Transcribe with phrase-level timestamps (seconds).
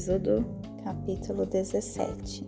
[0.00, 0.46] Êxodo,
[0.82, 2.46] capítulo 17.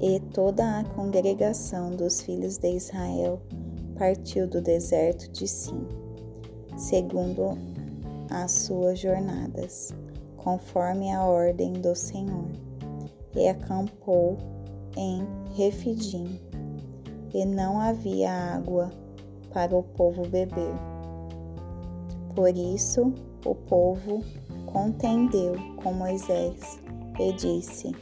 [0.00, 3.42] E toda a congregação dos filhos de Israel
[3.98, 5.86] partiu do deserto de Sim,
[6.78, 7.58] segundo
[8.30, 9.92] as suas jornadas,
[10.38, 12.48] conforme a ordem do Senhor,
[13.36, 14.38] e acampou
[14.96, 16.40] em Refidim,
[17.34, 18.90] e não havia água
[19.52, 20.74] para o povo beber.
[22.34, 23.12] Por isso
[23.44, 24.22] o povo
[24.74, 26.82] contendeu com Moisés
[27.20, 27.94] e disse: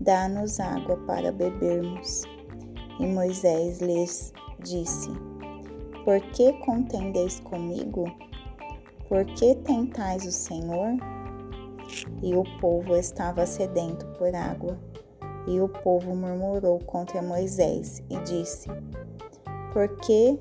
[0.00, 2.24] Dá-nos água para bebermos.
[2.98, 5.08] E Moisés lhes disse:
[6.04, 8.04] Por que contendeis comigo?
[9.08, 10.96] Por que tentais o Senhor?
[12.22, 14.76] E o povo estava sedento por água.
[15.46, 18.68] E o povo murmurou contra Moisés e disse:
[19.72, 20.38] Por que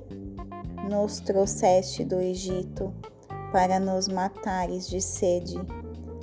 [0.90, 2.92] nos trouxeste do Egito
[3.52, 5.58] para nos matares de sede,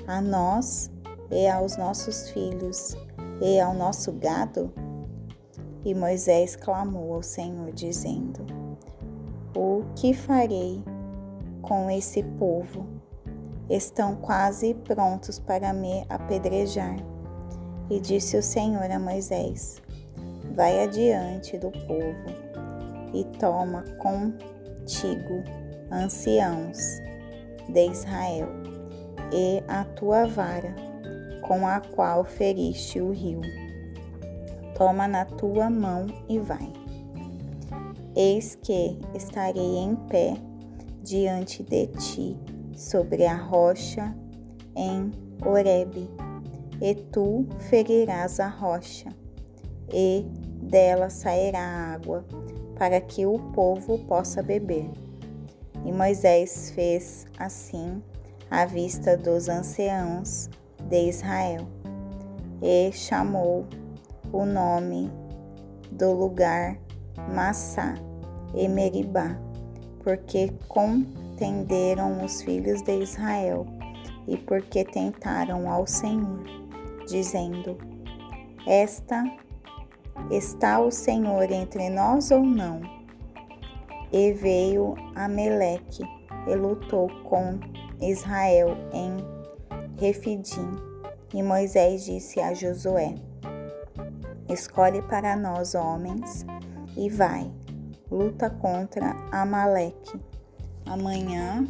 [0.06, 0.90] a nós
[1.30, 2.96] e aos nossos filhos
[3.40, 4.72] e ao nosso gado?
[5.84, 8.44] E Moisés clamou ao Senhor, dizendo:
[9.54, 10.82] O que farei
[11.62, 12.86] com esse povo?
[13.68, 16.96] Estão quase prontos para me apedrejar.
[17.90, 19.82] E disse o Senhor a Moisés:
[20.54, 22.46] Vai adiante do povo
[23.12, 25.44] e toma contigo
[25.90, 27.00] anciãos
[27.68, 28.48] de Israel,
[29.32, 30.74] e a tua vara,
[31.42, 33.40] com a qual feriste o rio.
[34.76, 36.72] Toma na tua mão e vai.
[38.14, 40.36] Eis que estarei em pé
[41.02, 42.36] diante de ti
[42.74, 44.14] sobre a rocha
[44.74, 45.10] em
[45.44, 46.08] Horebe,
[46.80, 49.08] e tu ferirás a rocha,
[49.92, 50.26] e
[50.62, 52.24] dela sairá água,
[52.78, 54.90] para que o povo possa beber.
[55.86, 58.02] E Moisés fez assim
[58.50, 60.50] à vista dos anciãos
[60.82, 61.60] de Israel,
[62.60, 63.64] e chamou
[64.32, 65.08] o nome
[65.92, 66.76] do lugar
[67.32, 67.94] Massá
[68.52, 69.38] e Meribá,
[70.02, 73.64] porque contenderam os filhos de Israel
[74.26, 76.42] e porque tentaram ao Senhor,
[77.06, 77.78] dizendo:
[78.66, 79.22] Esta
[80.32, 82.95] está o Senhor entre nós ou não?
[84.16, 86.02] E veio Ameleque
[86.46, 87.60] e lutou com
[88.00, 89.14] Israel em
[90.00, 90.70] Refidim.
[91.34, 93.14] E Moisés disse a Josué:
[94.48, 96.46] Escolhe para nós homens
[96.96, 97.52] e vai,
[98.10, 100.18] luta contra Amaleque.
[100.86, 101.66] Amanhã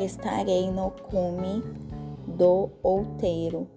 [0.00, 1.62] estarei no cume
[2.26, 3.68] do outeiro,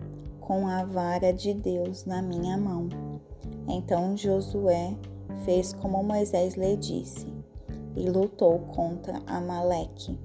[0.42, 2.90] com a vara de Deus na minha mão.
[3.68, 4.96] Então Josué
[5.44, 7.28] fez como Moisés lhe disse,
[7.96, 10.18] e lutou contra Amaleque.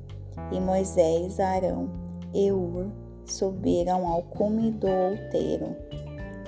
[0.52, 1.88] E Moisés, Arão
[2.32, 2.86] e Ur
[3.24, 5.76] subiram ao cume do outeiro.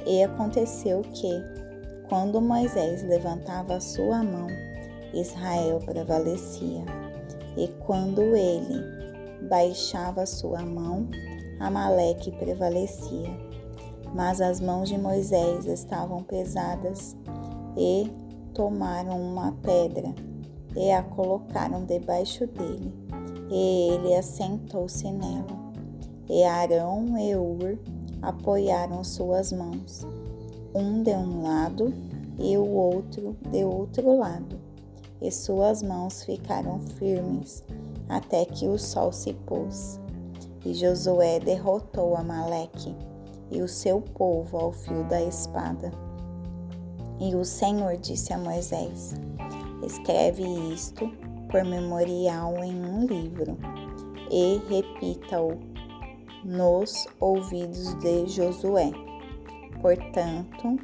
[0.07, 1.31] E aconteceu que,
[2.09, 4.47] quando Moisés levantava sua mão,
[5.15, 6.85] Israel prevalecia,
[7.57, 9.03] e quando ele
[9.49, 11.09] baixava sua mão,
[11.61, 13.31] Amaleque prevalecia.
[14.15, 17.17] Mas as mãos de Moisés estavam pesadas
[17.77, 18.11] e
[18.55, 20.15] tomaram uma pedra
[20.77, 22.93] e a colocaram debaixo dele,
[23.51, 25.73] e ele assentou-se nela.
[26.29, 27.79] E Arão e Ur
[28.23, 30.07] apoiaram suas mãos,
[30.75, 31.93] um de um lado
[32.39, 34.59] e o outro de outro lado,
[35.21, 37.63] e suas mãos ficaram firmes
[38.09, 40.01] até que o sol se pôs.
[40.65, 42.95] E Josué derrotou Amaleque
[43.51, 45.91] e o seu povo ao fio da espada.
[47.23, 49.15] E o Senhor disse a Moisés:
[49.87, 50.43] Escreve
[50.75, 51.09] isto
[51.49, 53.57] por memorial em um livro
[54.29, 55.57] e repita-o
[56.45, 58.91] nos ouvidos de Josué.
[59.81, 60.77] Portanto,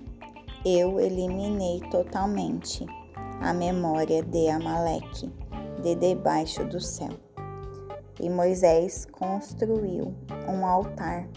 [0.65, 2.87] eu eliminei totalmente
[3.41, 5.32] a memória de Amaleque
[5.82, 7.11] de debaixo do céu.
[8.20, 10.14] E Moisés construiu
[10.49, 11.29] um altar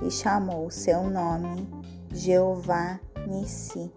[0.00, 1.68] e chamou seu nome
[2.14, 3.92] Jeová Nissi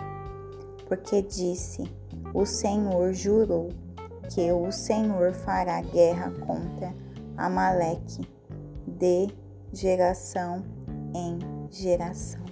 [0.92, 1.90] porque disse:
[2.34, 3.70] O Senhor jurou
[4.30, 6.94] que o Senhor fará guerra contra
[7.38, 8.28] Amaleque
[8.86, 9.30] de
[9.72, 10.66] geração
[11.16, 11.40] em
[11.72, 12.51] geração.